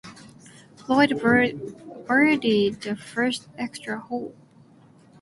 Floyd 0.77 1.11
birdied 1.19 2.81
the 2.81 2.95
first 2.95 3.47
extra 3.55 3.99
hole. 3.99 4.33